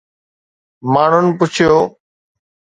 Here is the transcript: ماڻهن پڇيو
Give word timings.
ماڻهن 0.93 1.27
پڇيو 1.37 1.77